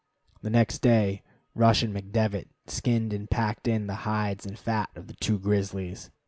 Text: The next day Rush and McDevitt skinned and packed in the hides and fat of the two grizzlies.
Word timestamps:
The 0.41 0.49
next 0.49 0.79
day 0.79 1.21
Rush 1.53 1.83
and 1.83 1.95
McDevitt 1.95 2.47
skinned 2.65 3.13
and 3.13 3.29
packed 3.29 3.67
in 3.67 3.85
the 3.85 3.97
hides 4.01 4.47
and 4.47 4.57
fat 4.57 4.89
of 4.95 5.05
the 5.05 5.13
two 5.13 5.37
grizzlies. 5.37 6.09